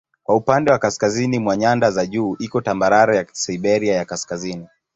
Kwa 0.23 0.35
upande 0.35 0.71
wa 0.71 0.79
kaskazini 0.79 1.39
mwa 1.39 1.57
nyanda 1.57 1.91
za 1.91 2.05
juu 2.05 2.35
iko 2.39 2.61
tambarare 2.61 3.17
ya 3.17 3.27
Siberia 3.33 3.95
ya 3.95 4.05
Kaskazini. 4.05 4.67